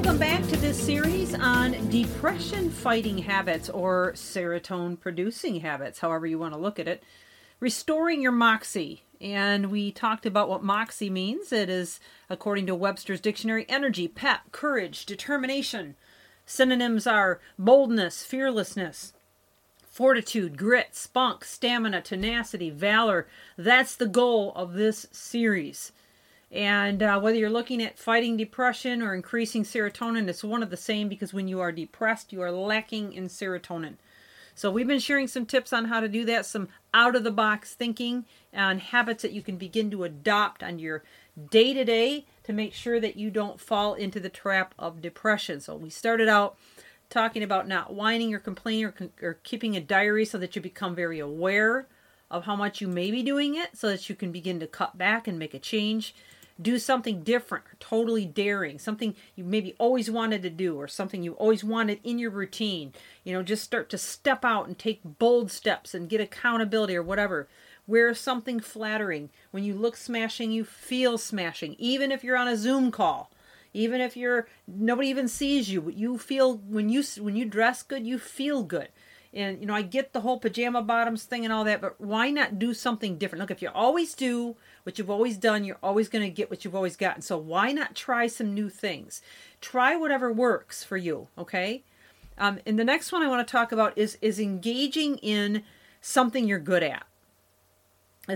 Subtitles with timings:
[0.00, 6.38] Welcome back to this series on depression fighting habits or serotonin producing habits, however you
[6.38, 7.02] want to look at it.
[7.60, 9.02] Restoring your moxie.
[9.20, 11.52] And we talked about what moxie means.
[11.52, 12.00] It is,
[12.30, 15.96] according to Webster's Dictionary, energy, pep, courage, determination.
[16.46, 19.12] Synonyms are boldness, fearlessness,
[19.84, 23.28] fortitude, grit, spunk, stamina, tenacity, valor.
[23.58, 25.92] That's the goal of this series.
[26.52, 30.76] And uh, whether you're looking at fighting depression or increasing serotonin, it's one of the
[30.76, 33.94] same because when you are depressed, you are lacking in serotonin.
[34.56, 37.30] So, we've been sharing some tips on how to do that, some out of the
[37.30, 41.04] box thinking and habits that you can begin to adopt on your
[41.50, 45.60] day to day to make sure that you don't fall into the trap of depression.
[45.60, 46.58] So, we started out
[47.10, 50.94] talking about not whining or complaining or, or keeping a diary so that you become
[50.94, 51.86] very aware
[52.30, 54.98] of how much you may be doing it so that you can begin to cut
[54.98, 56.14] back and make a change
[56.60, 61.32] do something different, totally daring, something you maybe always wanted to do or something you
[61.34, 62.92] always wanted in your routine.
[63.24, 67.02] You know, just start to step out and take bold steps and get accountability or
[67.02, 67.48] whatever.
[67.86, 69.30] Wear something flattering.
[69.50, 73.30] When you look smashing, you feel smashing, even if you're on a Zoom call.
[73.72, 78.04] Even if you're nobody even sees you, you feel when you when you dress good,
[78.04, 78.88] you feel good.
[79.32, 82.30] And you know, I get the whole pajama bottoms thing and all that, but why
[82.30, 83.40] not do something different?
[83.40, 86.64] Look, if you always do what you've always done, you're always going to get what
[86.64, 87.22] you've always gotten.
[87.22, 89.22] So why not try some new things?
[89.60, 91.84] Try whatever works for you, okay?
[92.38, 95.62] Um, and the next one I want to talk about is is engaging in
[96.00, 97.04] something you're good at.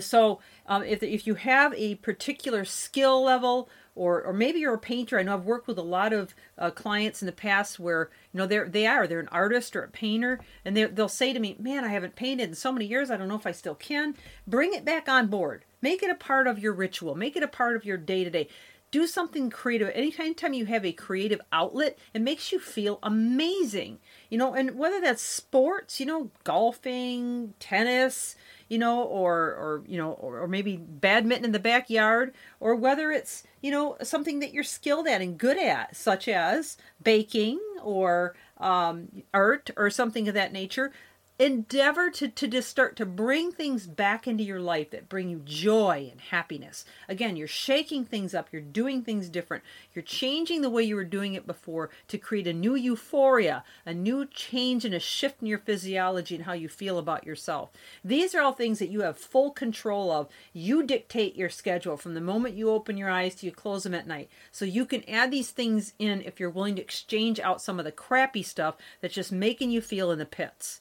[0.00, 4.78] So um, if if you have a particular skill level or or maybe you're a
[4.78, 5.18] painter.
[5.18, 8.38] I know I've worked with a lot of uh, clients in the past where you
[8.38, 11.38] know they're they are they're an artist or a painter, and they they'll say to
[11.38, 13.10] me, "Man, I haven't painted in so many years.
[13.10, 15.64] I don't know if I still can." Bring it back on board.
[15.80, 17.14] Make it a part of your ritual.
[17.14, 18.48] Make it a part of your day to day.
[18.94, 19.90] Do something creative.
[19.92, 23.98] Anytime you have a creative outlet, it makes you feel amazing.
[24.30, 28.36] You know, and whether that's sports, you know, golfing, tennis,
[28.68, 33.10] you know, or or you know, or, or maybe badminton in the backyard, or whether
[33.10, 38.36] it's you know something that you're skilled at and good at, such as baking or
[38.58, 40.92] um, art or something of that nature
[41.36, 45.42] endeavor to, to just start to bring things back into your life that bring you
[45.44, 46.84] joy and happiness.
[47.08, 51.02] Again, you're shaking things up, you're doing things different, you're changing the way you were
[51.02, 55.48] doing it before to create a new euphoria, a new change and a shift in
[55.48, 57.70] your physiology and how you feel about yourself.
[58.04, 60.28] These are all things that you have full control of.
[60.52, 63.94] You dictate your schedule from the moment you open your eyes to you close them
[63.94, 64.28] at night.
[64.52, 67.84] So you can add these things in if you're willing to exchange out some of
[67.84, 70.80] the crappy stuff that's just making you feel in the pits.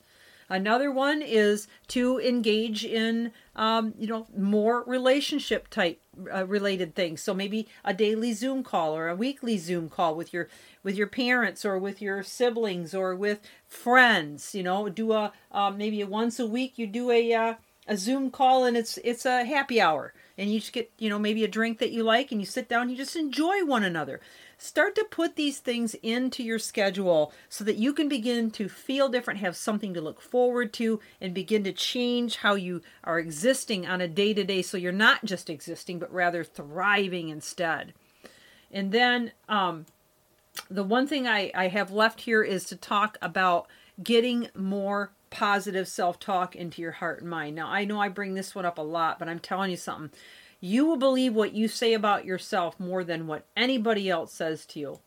[0.50, 6.00] Another one is to engage in, um, you know, more relationship type
[6.34, 7.22] uh, related things.
[7.22, 10.48] So maybe a daily Zoom call or a weekly Zoom call with your
[10.84, 14.54] with your parents or with your siblings or with friends.
[14.54, 17.54] You know, do a uh, maybe once a week you do a uh,
[17.88, 20.14] a Zoom call and it's it's a happy hour.
[20.38, 22.70] And you just get you know maybe a drink that you like and you sit
[22.70, 24.22] down you just enjoy one another.
[24.58, 29.10] Start to put these things into your schedule so that you can begin to feel
[29.10, 33.86] different, have something to look forward to, and begin to change how you are existing
[33.86, 37.94] on a day to day so you're not just existing, but rather thriving instead.
[38.72, 39.86] And then um,
[40.70, 43.68] the one thing I, I have left here is to talk about
[44.02, 47.56] getting more positive self talk into your heart and mind.
[47.56, 50.12] Now, I know I bring this one up a lot, but I'm telling you something
[50.62, 54.80] you will believe what you say about yourself more than what anybody else says to
[54.80, 55.00] you.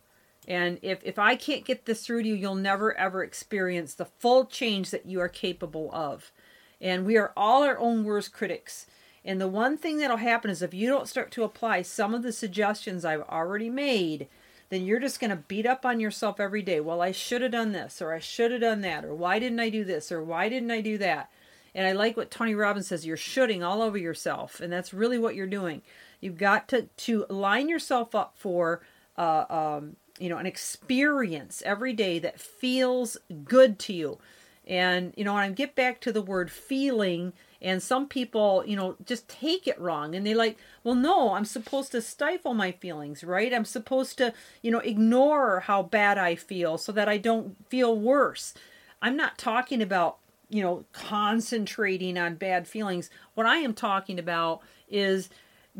[0.46, 4.04] And if, if I can't get this through to you, you'll never ever experience the
[4.04, 6.30] full change that you are capable of.
[6.78, 8.86] And we are all our own worst critics.
[9.24, 12.22] And the one thing that'll happen is if you don't start to apply some of
[12.22, 14.28] the suggestions I've already made,
[14.68, 16.80] then you're just going to beat up on yourself every day.
[16.80, 19.60] Well, I should have done this, or I should have done that, or why didn't
[19.60, 21.30] I do this, or why didn't I do that?
[21.74, 24.60] And I like what Tony Robbins says you're shooting all over yourself.
[24.60, 25.82] And that's really what you're doing.
[26.20, 28.80] You've got to, to line yourself up for,
[29.18, 34.18] uh, um, you know, an experience every day that feels good to you.
[34.66, 37.32] And, you know, and I get back to the word feeling,
[37.62, 40.14] and some people, you know, just take it wrong.
[40.14, 43.54] And they like, well, no, I'm supposed to stifle my feelings, right?
[43.54, 47.96] I'm supposed to, you know, ignore how bad I feel so that I don't feel
[47.96, 48.54] worse.
[49.00, 50.18] I'm not talking about,
[50.48, 53.08] you know, concentrating on bad feelings.
[53.34, 55.28] What I am talking about is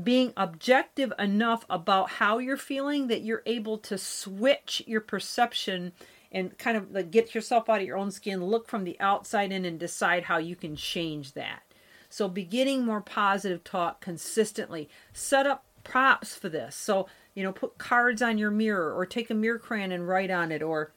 [0.01, 5.93] being objective enough about how you're feeling that you're able to switch your perception
[6.33, 9.53] and kind of like get yourself out of your own skin, look from the outside
[9.53, 11.63] in and decide how you can change that.
[12.09, 14.89] So beginning more positive talk consistently.
[15.13, 16.75] Set up props for this.
[16.75, 20.31] So, you know, put cards on your mirror or take a mirror crayon and write
[20.31, 20.93] on it or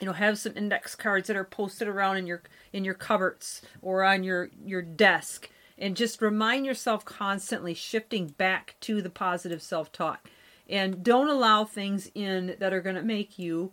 [0.00, 2.42] you know, have some index cards that are posted around in your
[2.72, 5.48] in your cupboards or on your your desk
[5.78, 10.28] and just remind yourself constantly shifting back to the positive self-talk.
[10.68, 13.72] And don't allow things in that are going to make you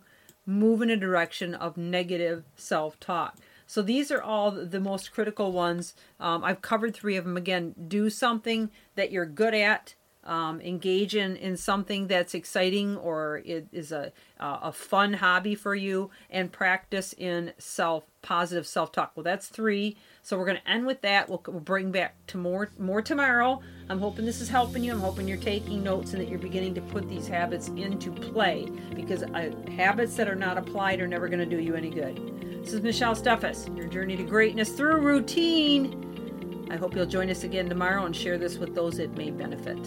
[0.50, 3.36] move in a direction of negative self talk.
[3.66, 5.94] So these are all the most critical ones.
[6.18, 7.36] Um, I've covered three of them.
[7.36, 9.94] Again, do something that you're good at.
[10.22, 15.54] Um, engage in, in something that's exciting or it is a uh, a fun hobby
[15.54, 19.12] for you, and practice in self positive self talk.
[19.14, 19.96] Well, that's three.
[20.22, 21.28] So we're going to end with that.
[21.28, 23.60] We'll, we'll bring back to more more tomorrow.
[23.88, 24.92] I'm hoping this is helping you.
[24.92, 28.66] I'm hoping you're taking notes and that you're beginning to put these habits into play
[28.94, 32.62] because uh, habits that are not applied are never going to do you any good.
[32.62, 36.68] This is Michelle Steffes, your journey to greatness through routine.
[36.70, 39.78] I hope you'll join us again tomorrow and share this with those it may benefit.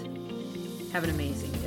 [0.94, 1.63] Have an amazing